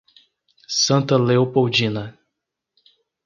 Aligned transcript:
Santa 0.85 1.15
Leopoldina 1.19 2.17